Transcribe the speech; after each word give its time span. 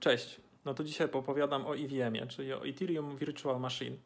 Cześć, 0.00 0.40
no 0.64 0.74
to 0.74 0.84
dzisiaj 0.84 1.10
opowiadam 1.12 1.66
o 1.66 1.76
EVM-ie, 1.76 2.26
czyli 2.26 2.52
o 2.52 2.66
Ethereum 2.66 3.16
Virtual 3.16 3.60
Machine. 3.60 3.96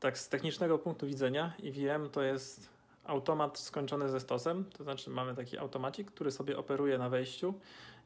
Tak 0.00 0.18
z 0.18 0.28
technicznego 0.28 0.78
punktu 0.78 1.06
widzenia 1.06 1.52
EVM 1.62 2.10
to 2.10 2.22
jest 2.22 2.68
automat 3.04 3.58
skończony 3.58 4.08
ze 4.08 4.20
stosem, 4.20 4.64
to 4.64 4.84
znaczy 4.84 5.10
mamy 5.10 5.34
taki 5.34 5.58
automacik, 5.58 6.10
który 6.10 6.30
sobie 6.30 6.58
operuje 6.58 6.98
na 6.98 7.08
wejściu 7.08 7.54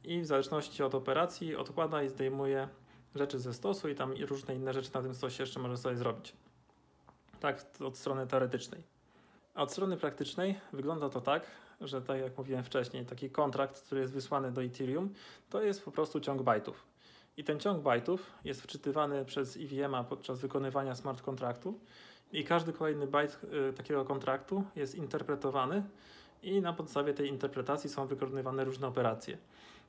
i 0.04 0.20
w 0.20 0.26
zależności 0.26 0.82
od 0.82 0.94
operacji 0.94 1.56
odkłada 1.56 2.02
i 2.02 2.08
zdejmuje 2.08 2.68
rzeczy 3.14 3.38
ze 3.38 3.54
stosu 3.54 3.88
i 3.88 3.94
tam 3.94 4.12
różne 4.12 4.54
inne 4.54 4.72
rzeczy 4.72 4.90
na 4.94 5.02
tym 5.02 5.14
stosie 5.14 5.42
jeszcze 5.42 5.60
może 5.60 5.76
sobie 5.76 5.96
zrobić. 5.96 6.32
Tak 7.40 7.64
od 7.84 7.98
strony 7.98 8.26
teoretycznej. 8.26 8.82
A 9.54 9.62
od 9.62 9.72
strony 9.72 9.96
praktycznej 9.96 10.60
wygląda 10.72 11.08
to 11.08 11.20
tak, 11.20 11.46
że 11.80 12.02
tak 12.02 12.20
jak 12.20 12.38
mówiłem 12.38 12.64
wcześniej, 12.64 13.06
taki 13.06 13.30
kontrakt, 13.30 13.80
który 13.80 14.00
jest 14.00 14.12
wysłany 14.12 14.52
do 14.52 14.62
Ethereum, 14.62 15.14
to 15.50 15.62
jest 15.62 15.84
po 15.84 15.90
prostu 15.90 16.20
ciąg 16.20 16.42
bajtów. 16.42 16.97
I 17.38 17.44
ten 17.44 17.60
ciąg 17.60 17.82
bajtów 17.82 18.30
jest 18.44 18.62
wczytywany 18.62 19.24
przez 19.24 19.56
EVM-a 19.56 20.04
podczas 20.04 20.40
wykonywania 20.40 20.94
smart 20.94 21.22
kontraktu 21.22 21.80
i 22.32 22.44
każdy 22.44 22.72
kolejny 22.72 23.06
bajt 23.06 23.40
y, 23.70 23.72
takiego 23.72 24.04
kontraktu 24.04 24.64
jest 24.76 24.94
interpretowany 24.94 25.82
i 26.42 26.60
na 26.60 26.72
podstawie 26.72 27.14
tej 27.14 27.28
interpretacji 27.28 27.90
są 27.90 28.06
wykonywane 28.06 28.64
różne 28.64 28.86
operacje. 28.86 29.38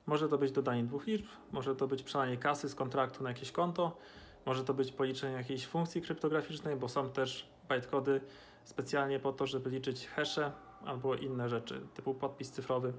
Może 0.05 0.29
to 0.29 0.37
być 0.37 0.51
dodanie 0.51 0.83
dwóch 0.83 1.07
liczb, 1.07 1.25
może 1.51 1.75
to 1.75 1.87
być 1.87 2.03
przelanie 2.03 2.37
kasy 2.37 2.69
z 2.69 2.75
kontraktu 2.75 3.23
na 3.23 3.29
jakieś 3.29 3.51
konto, 3.51 3.97
może 4.45 4.63
to 4.63 4.73
być 4.73 4.91
policzenie 4.91 5.35
jakiejś 5.35 5.67
funkcji 5.67 6.01
kryptograficznej, 6.01 6.75
bo 6.75 6.89
są 6.89 7.09
też 7.09 7.49
bytecody 7.69 8.21
specjalnie 8.63 9.19
po 9.19 9.33
to, 9.33 9.47
żeby 9.47 9.69
liczyć 9.69 10.07
hasze 10.07 10.51
albo 10.85 11.15
inne 11.15 11.49
rzeczy, 11.49 11.81
typu 11.93 12.13
podpis 12.13 12.51
cyfrowy. 12.51 12.93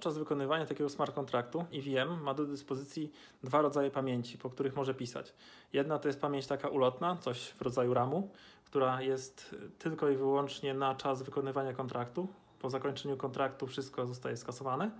Podczas 0.00 0.18
wykonywania 0.18 0.66
takiego 0.66 0.90
smart 0.90 1.14
kontraktu 1.14 1.64
EVM 1.72 2.22
ma 2.22 2.34
do 2.34 2.46
dyspozycji 2.46 3.12
dwa 3.42 3.62
rodzaje 3.62 3.90
pamięci, 3.90 4.38
po 4.38 4.50
których 4.50 4.76
może 4.76 4.94
pisać. 4.94 5.34
Jedna 5.72 5.98
to 5.98 6.08
jest 6.08 6.20
pamięć 6.20 6.46
taka 6.46 6.68
ulotna, 6.68 7.16
coś 7.16 7.48
w 7.48 7.62
rodzaju 7.62 7.94
RAMu, 7.94 8.30
która 8.64 9.02
jest 9.02 9.56
tylko 9.78 10.08
i 10.08 10.16
wyłącznie 10.16 10.74
na 10.74 10.94
czas 10.94 11.22
wykonywania 11.22 11.72
kontraktu. 11.72 12.28
Po 12.60 12.70
zakończeniu 12.70 13.16
kontraktu 13.16 13.66
wszystko 13.66 14.06
zostaje 14.06 14.36
skasowane. 14.36 14.90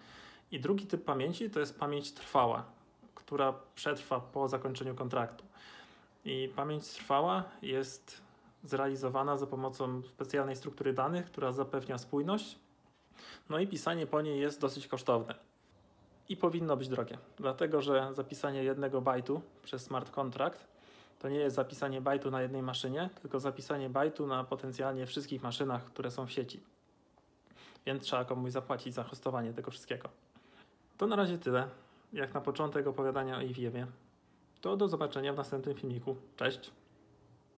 I 0.52 0.60
drugi 0.60 0.86
typ 0.86 1.04
pamięci 1.04 1.50
to 1.50 1.60
jest 1.60 1.78
pamięć 1.78 2.12
trwała, 2.12 2.64
która 3.14 3.54
przetrwa 3.74 4.20
po 4.20 4.48
zakończeniu 4.48 4.94
kontraktu. 4.94 5.44
I 6.24 6.52
pamięć 6.56 6.88
trwała 6.88 7.44
jest 7.62 8.20
zrealizowana 8.64 9.36
za 9.36 9.46
pomocą 9.46 10.02
specjalnej 10.02 10.56
struktury 10.56 10.92
danych, 10.92 11.26
która 11.26 11.52
zapewnia 11.52 11.98
spójność. 11.98 12.58
No 13.50 13.58
i 13.58 13.66
pisanie 13.66 14.06
po 14.06 14.20
niej 14.20 14.40
jest 14.40 14.60
dosyć 14.60 14.88
kosztowne. 14.88 15.34
I 16.28 16.36
powinno 16.36 16.76
być 16.76 16.88
drogie, 16.88 17.18
dlatego 17.36 17.82
że 17.82 18.08
zapisanie 18.12 18.64
jednego 18.64 19.00
bajtu 19.00 19.42
przez 19.62 19.82
smart 19.82 20.10
contract 20.10 20.66
to 21.18 21.28
nie 21.28 21.38
jest 21.38 21.56
zapisanie 21.56 22.00
bajtu 22.00 22.30
na 22.30 22.42
jednej 22.42 22.62
maszynie, 22.62 23.10
tylko 23.22 23.40
zapisanie 23.40 23.90
bajtu 23.90 24.26
na 24.26 24.44
potencjalnie 24.44 25.06
wszystkich 25.06 25.42
maszynach, 25.42 25.84
które 25.84 26.10
są 26.10 26.26
w 26.26 26.32
sieci. 26.32 26.60
Więc 27.86 28.02
trzeba 28.02 28.24
komuś 28.24 28.52
zapłacić 28.52 28.94
za 28.94 29.04
hostowanie 29.04 29.52
tego 29.52 29.70
wszystkiego. 29.70 30.08
To 30.98 31.06
na 31.06 31.16
razie 31.16 31.38
tyle, 31.38 31.68
jak 32.12 32.34
na 32.34 32.40
początek 32.40 32.86
opowiadania 32.86 33.36
o 33.36 33.42
EVM-ie. 33.42 33.86
To 34.60 34.76
do 34.76 34.88
zobaczenia 34.88 35.32
w 35.32 35.36
następnym 35.36 35.74
filmiku. 35.74 36.16
Cześć! 36.36 36.79